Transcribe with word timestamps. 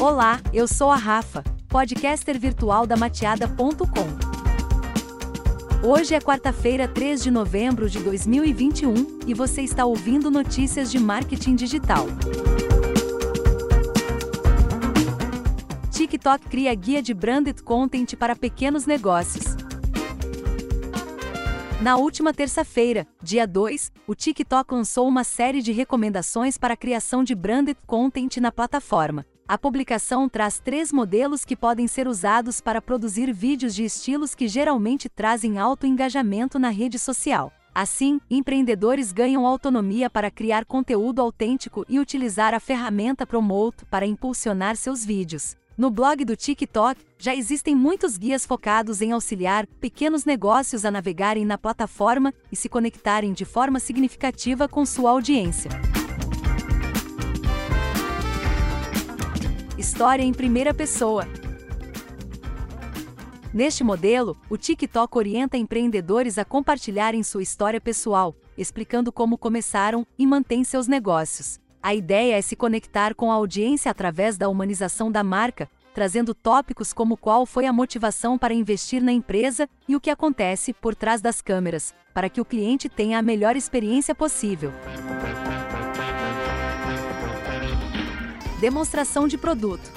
Olá, 0.00 0.40
eu 0.52 0.68
sou 0.68 0.92
a 0.92 0.96
Rafa, 0.96 1.42
podcaster 1.68 2.38
virtual 2.38 2.86
da 2.86 2.96
mateada.com. 2.96 4.06
Hoje 5.84 6.14
é 6.14 6.20
quarta-feira, 6.20 6.86
3 6.86 7.20
de 7.20 7.32
novembro 7.32 7.90
de 7.90 7.98
2021, 7.98 8.94
e 9.26 9.34
você 9.34 9.62
está 9.62 9.84
ouvindo 9.84 10.30
notícias 10.30 10.88
de 10.92 11.00
marketing 11.00 11.56
digital. 11.56 12.06
TikTok 15.90 16.46
cria 16.46 16.72
guia 16.76 17.02
de 17.02 17.12
branded 17.12 17.60
content 17.64 18.14
para 18.14 18.36
pequenos 18.36 18.86
negócios. 18.86 19.56
Na 21.82 21.96
última 21.96 22.32
terça-feira, 22.32 23.04
dia 23.20 23.48
2, 23.48 23.90
o 24.06 24.14
TikTok 24.14 24.72
lançou 24.72 25.08
uma 25.08 25.24
série 25.24 25.60
de 25.60 25.72
recomendações 25.72 26.56
para 26.56 26.74
a 26.74 26.76
criação 26.76 27.24
de 27.24 27.34
branded 27.34 27.76
content 27.84 28.36
na 28.36 28.52
plataforma. 28.52 29.26
A 29.48 29.56
publicação 29.56 30.28
traz 30.28 30.60
três 30.60 30.92
modelos 30.92 31.42
que 31.42 31.56
podem 31.56 31.88
ser 31.88 32.06
usados 32.06 32.60
para 32.60 32.82
produzir 32.82 33.32
vídeos 33.32 33.74
de 33.74 33.82
estilos 33.82 34.34
que 34.34 34.46
geralmente 34.46 35.08
trazem 35.08 35.56
alto 35.56 35.86
engajamento 35.86 36.58
na 36.58 36.68
rede 36.68 36.98
social. 36.98 37.50
Assim, 37.74 38.20
empreendedores 38.30 39.10
ganham 39.10 39.46
autonomia 39.46 40.10
para 40.10 40.30
criar 40.30 40.66
conteúdo 40.66 41.22
autêntico 41.22 41.82
e 41.88 41.98
utilizar 41.98 42.52
a 42.52 42.60
ferramenta 42.60 43.26
Promote 43.26 43.86
para 43.86 44.04
impulsionar 44.04 44.76
seus 44.76 45.02
vídeos. 45.02 45.56
No 45.78 45.90
blog 45.90 46.26
do 46.26 46.36
TikTok, 46.36 47.00
já 47.18 47.34
existem 47.34 47.74
muitos 47.74 48.18
guias 48.18 48.44
focados 48.44 49.00
em 49.00 49.12
auxiliar 49.12 49.66
pequenos 49.80 50.26
negócios 50.26 50.84
a 50.84 50.90
navegarem 50.90 51.46
na 51.46 51.56
plataforma 51.56 52.34
e 52.52 52.56
se 52.56 52.68
conectarem 52.68 53.32
de 53.32 53.46
forma 53.46 53.80
significativa 53.80 54.68
com 54.68 54.84
sua 54.84 55.10
audiência. 55.10 55.70
História 59.98 60.22
em 60.22 60.32
primeira 60.32 60.72
pessoa. 60.72 61.26
Neste 63.52 63.82
modelo, 63.82 64.36
o 64.48 64.56
TikTok 64.56 65.18
orienta 65.18 65.56
empreendedores 65.56 66.38
a 66.38 66.44
compartilharem 66.44 67.24
sua 67.24 67.42
história 67.42 67.80
pessoal, 67.80 68.32
explicando 68.56 69.10
como 69.10 69.36
começaram 69.36 70.06
e 70.16 70.24
mantêm 70.24 70.62
seus 70.62 70.86
negócios. 70.86 71.58
A 71.82 71.96
ideia 71.96 72.38
é 72.38 72.40
se 72.40 72.54
conectar 72.54 73.12
com 73.12 73.32
a 73.32 73.34
audiência 73.34 73.90
através 73.90 74.38
da 74.38 74.48
humanização 74.48 75.10
da 75.10 75.24
marca, 75.24 75.68
trazendo 75.92 76.32
tópicos 76.32 76.92
como 76.92 77.16
qual 77.16 77.44
foi 77.44 77.66
a 77.66 77.72
motivação 77.72 78.38
para 78.38 78.54
investir 78.54 79.02
na 79.02 79.10
empresa 79.10 79.68
e 79.88 79.96
o 79.96 80.00
que 80.00 80.10
acontece 80.10 80.72
por 80.72 80.94
trás 80.94 81.20
das 81.20 81.42
câmeras, 81.42 81.92
para 82.14 82.28
que 82.28 82.40
o 82.40 82.44
cliente 82.44 82.88
tenha 82.88 83.18
a 83.18 83.22
melhor 83.22 83.56
experiência 83.56 84.14
possível. 84.14 84.72
Demonstração 88.60 89.28
de 89.28 89.38
produto. 89.38 89.92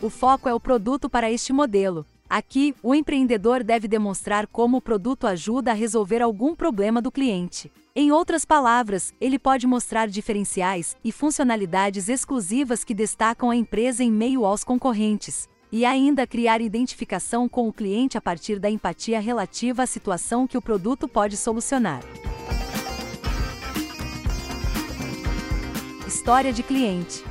O 0.00 0.08
foco 0.08 0.48
é 0.48 0.54
o 0.54 0.60
produto 0.60 1.10
para 1.10 1.28
este 1.28 1.52
modelo. 1.52 2.06
Aqui, 2.30 2.76
o 2.80 2.94
empreendedor 2.94 3.64
deve 3.64 3.88
demonstrar 3.88 4.46
como 4.46 4.76
o 4.76 4.80
produto 4.80 5.26
ajuda 5.26 5.72
a 5.72 5.74
resolver 5.74 6.22
algum 6.22 6.54
problema 6.54 7.02
do 7.02 7.10
cliente. 7.10 7.72
Em 7.92 8.12
outras 8.12 8.44
palavras, 8.44 9.12
ele 9.20 9.36
pode 9.36 9.66
mostrar 9.66 10.06
diferenciais 10.06 10.96
e 11.02 11.10
funcionalidades 11.10 12.08
exclusivas 12.08 12.84
que 12.84 12.94
destacam 12.94 13.50
a 13.50 13.56
empresa 13.56 14.04
em 14.04 14.12
meio 14.12 14.44
aos 14.44 14.62
concorrentes. 14.62 15.48
E 15.72 15.84
ainda 15.84 16.24
criar 16.24 16.60
identificação 16.60 17.48
com 17.48 17.66
o 17.66 17.72
cliente 17.72 18.16
a 18.16 18.20
partir 18.20 18.60
da 18.60 18.70
empatia 18.70 19.18
relativa 19.18 19.82
à 19.82 19.86
situação 19.86 20.46
que 20.46 20.56
o 20.56 20.62
produto 20.62 21.08
pode 21.08 21.36
solucionar. 21.36 22.00
História 26.28 26.52
de 26.52 26.62
cliente. 26.62 27.24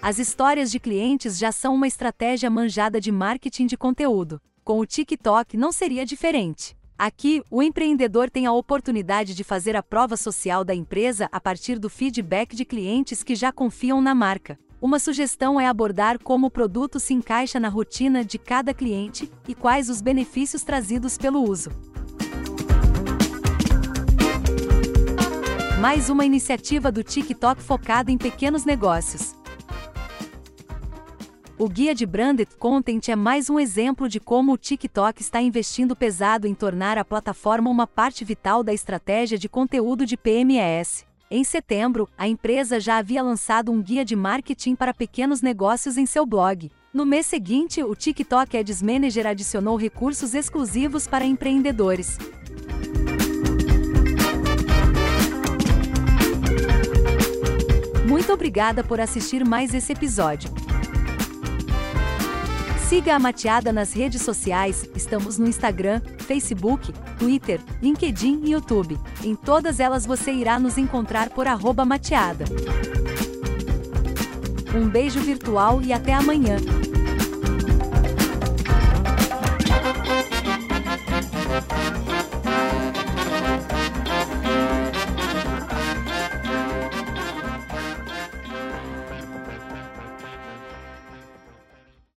As 0.00 0.18
histórias 0.18 0.70
de 0.70 0.80
clientes 0.80 1.36
já 1.36 1.52
são 1.52 1.74
uma 1.74 1.86
estratégia 1.86 2.48
manjada 2.48 2.98
de 2.98 3.12
marketing 3.12 3.66
de 3.66 3.76
conteúdo. 3.76 4.40
Com 4.64 4.80
o 4.80 4.86
TikTok 4.86 5.58
não 5.58 5.72
seria 5.72 6.06
diferente. 6.06 6.74
Aqui, 6.96 7.42
o 7.50 7.62
empreendedor 7.62 8.30
tem 8.30 8.46
a 8.46 8.52
oportunidade 8.52 9.34
de 9.34 9.44
fazer 9.44 9.76
a 9.76 9.82
prova 9.82 10.16
social 10.16 10.64
da 10.64 10.74
empresa 10.74 11.28
a 11.30 11.38
partir 11.38 11.78
do 11.78 11.90
feedback 11.90 12.56
de 12.56 12.64
clientes 12.64 13.22
que 13.22 13.34
já 13.34 13.52
confiam 13.52 14.00
na 14.00 14.14
marca. 14.14 14.58
Uma 14.80 14.98
sugestão 14.98 15.60
é 15.60 15.66
abordar 15.66 16.18
como 16.18 16.46
o 16.46 16.50
produto 16.50 16.98
se 16.98 17.12
encaixa 17.12 17.60
na 17.60 17.68
rotina 17.68 18.24
de 18.24 18.38
cada 18.38 18.72
cliente 18.72 19.30
e 19.46 19.54
quais 19.54 19.90
os 19.90 20.00
benefícios 20.00 20.62
trazidos 20.62 21.18
pelo 21.18 21.42
uso. 21.46 21.89
Mais 25.80 26.10
uma 26.10 26.26
iniciativa 26.26 26.92
do 26.92 27.02
TikTok 27.02 27.62
focada 27.62 28.12
em 28.12 28.18
pequenos 28.18 28.66
negócios. 28.66 29.34
O 31.58 31.70
guia 31.70 31.94
de 31.94 32.04
Branded 32.04 32.50
Content 32.58 33.08
é 33.08 33.16
mais 33.16 33.48
um 33.48 33.58
exemplo 33.58 34.06
de 34.06 34.20
como 34.20 34.52
o 34.52 34.58
TikTok 34.58 35.22
está 35.22 35.40
investindo 35.40 35.96
pesado 35.96 36.46
em 36.46 36.52
tornar 36.52 36.98
a 36.98 37.04
plataforma 37.04 37.70
uma 37.70 37.86
parte 37.86 38.26
vital 38.26 38.62
da 38.62 38.74
estratégia 38.74 39.38
de 39.38 39.48
conteúdo 39.48 40.04
de 40.04 40.18
PMS. 40.18 41.06
Em 41.30 41.42
setembro, 41.42 42.06
a 42.18 42.28
empresa 42.28 42.78
já 42.78 42.98
havia 42.98 43.22
lançado 43.22 43.72
um 43.72 43.80
guia 43.80 44.04
de 44.04 44.14
marketing 44.14 44.74
para 44.74 44.92
pequenos 44.92 45.40
negócios 45.40 45.96
em 45.96 46.04
seu 46.04 46.26
blog. 46.26 46.70
No 46.92 47.06
mês 47.06 47.24
seguinte, 47.24 47.82
o 47.82 47.94
TikTok 47.94 48.54
Ads 48.54 48.82
Manager 48.82 49.26
adicionou 49.26 49.76
recursos 49.76 50.34
exclusivos 50.34 51.06
para 51.06 51.24
empreendedores. 51.24 52.18
Muito 58.10 58.32
obrigada 58.32 58.82
por 58.82 59.00
assistir 59.00 59.46
mais 59.46 59.72
esse 59.72 59.92
episódio. 59.92 60.50
Siga 62.88 63.14
a 63.14 63.20
Mateada 63.20 63.72
nas 63.72 63.92
redes 63.92 64.22
sociais, 64.22 64.84
estamos 64.96 65.38
no 65.38 65.46
Instagram, 65.46 66.02
Facebook, 66.18 66.92
Twitter, 67.20 67.60
LinkedIn 67.80 68.40
e 68.46 68.50
YouTube. 68.50 68.98
Em 69.22 69.36
todas 69.36 69.78
elas 69.78 70.04
você 70.04 70.32
irá 70.32 70.58
nos 70.58 70.76
encontrar 70.76 71.30
por 71.30 71.46
mateada. 71.84 72.46
Um 74.74 74.88
beijo 74.88 75.20
virtual 75.20 75.80
e 75.80 75.92
até 75.92 76.12
amanhã! 76.12 76.56